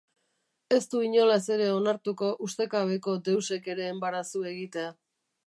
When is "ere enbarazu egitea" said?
3.75-4.91